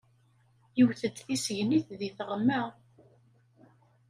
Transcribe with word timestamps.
Yewwet-d 0.77 1.17
tisegnit 1.25 1.87
deg 1.99 2.11
teɣma. 2.17 2.61